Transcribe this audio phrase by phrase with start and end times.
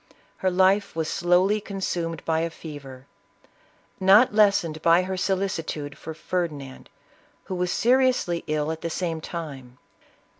[0.37, 3.05] Her life was slowly con sumed by a fever,
[3.99, 6.89] not lessened by her solicitude for Ferdinand,
[7.43, 9.77] who was seriously ill at the same time.